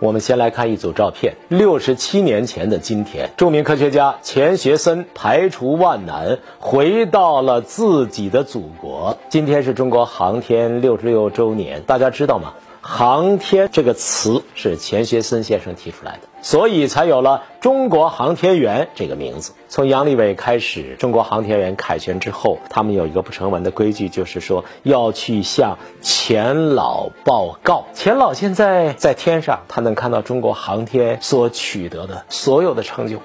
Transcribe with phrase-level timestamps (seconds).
[0.00, 1.34] 我们先来看一组照片。
[1.48, 9.18] 六十七年前的今天，著名科学家钱学森排除万难，回到了自己的祖国。
[9.28, 12.54] 今天是中国航天六十六周年，大家知道吗？
[12.82, 19.52] 航天这个词是钱学森先生提出来的，所以才有了中国航天员这个名字。
[19.68, 27.84] 从杨利伟开始，中国航天员凯旋之后，他们有一个不成文的规矩，就是说要去向钱老报告。
[27.92, 33.18] 钱老现在在天上，他能看到中国航天所取得的所有的成就。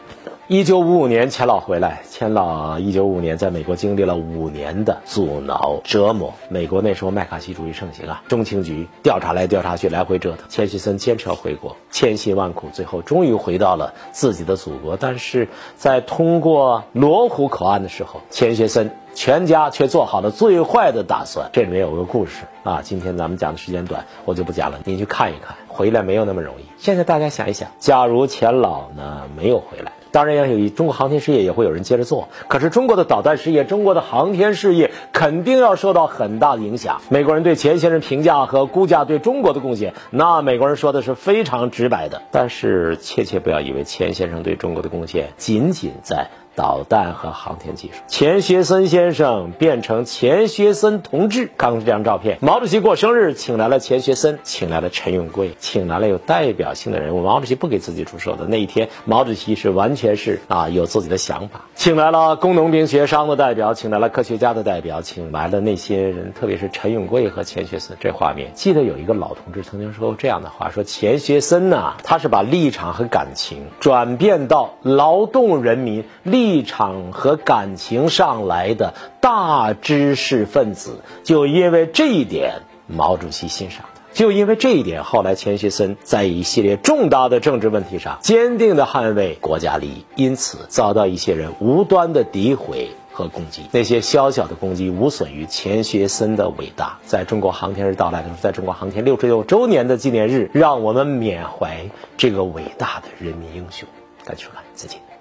[0.48, 2.04] 一九五五年，钱老回来。
[2.08, 6.36] 钱老一九五五年在美国经历了五年的阻挠折磨。
[6.50, 10.48] 美国那时候麦卡锡主义盛行啊，中情局调查来调查去，来回折腾。
[10.48, 14.98] 钱学森坚持要回国，千辛万苦，最后终于回到了自己的祖国。
[14.98, 21.50] 但是在通过罗湖口岸的时候，钱学森全家却做好了最坏的打算。
[21.54, 25.56] 这里面有个故事啊，今天咱们讲的时间短，我就不讲了，您去看一看。
[25.68, 26.66] 回来没有那么容易。
[26.78, 29.92] 现在大家想一想，假如钱老呢没有回来。
[30.16, 32.30] 当然，要有中国航天事业也会有人接着做。
[32.48, 37.02] 可是中国的导弹事业、中国的航天事业肯定要受到很大的影响。
[37.10, 42.22] 美国人对钱先生评价和估价对中国的贡献，那美国人说的是非常直白的。
[42.32, 46.30] 但是切切不要以为钱先生对中国的贡献仅仅在。
[46.56, 51.50] 导弹和航天技术，钱学森先生变成钱学森同志。
[51.58, 57.22] 看看这张照片，毛主席过生日，请来了钱学森，请来了陈永贵，请来了有代表性的人物。
[57.22, 67.98] 毛主席不给自己出手的那一天，毛主席是完全是啊有自己的想法，请来了工农兵学商的代表，请来了科学家的代表，请来了那些人，特别是陈永贵和钱学森。
[68.00, 76.45] 这画面，记得有一个老同志曾经说过这样的话：说钱学森呐，他是把立场和感情转变到劳动人民立。
[76.46, 84.02] 立场和感情上来的大知识分子，就因为这一点，毛主席欣赏他。
[84.14, 93.64] 就因为这一点，后来钱学森在一系列重大的政治问题上，坚定的捍卫国家利益，因此遭到一些人无端的诋毁和攻击。
[93.72, 97.00] 那些小小的攻击，无损于钱学森的伟大。
[97.08, 103.90] 在中国航天日到来的时候，在中国航天六十六周年的纪念日，让我们缅怀这个伟大的人民英雄。
[104.24, 105.15] 感谢收看，再见。